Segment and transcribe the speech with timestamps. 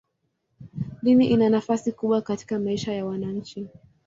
[1.03, 3.67] Dini ina nafasi kubwa katika maisha ya wananchi.